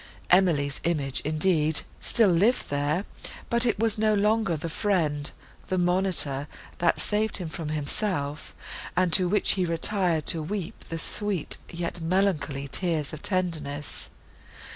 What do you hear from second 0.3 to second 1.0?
Emily's